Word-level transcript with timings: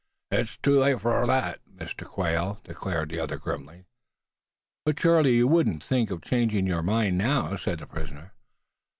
"Hit's 0.31 0.57
too 0.57 0.79
late 0.79 0.99
fur 0.99 1.27
thet, 1.27 1.59
Mistah 1.75 2.05
Quail!" 2.05 2.59
declared 2.63 3.09
the 3.09 3.19
other 3.19 3.37
grimly. 3.37 3.85
"But 4.83 4.99
surely 4.99 5.35
you 5.35 5.47
wouldn't 5.47 5.83
think 5.83 6.09
of 6.09 6.23
changing 6.23 6.65
your 6.65 6.81
mind 6.81 7.19
now?" 7.19 7.55
said 7.55 7.77
the 7.77 7.85
prisoner. 7.85 8.33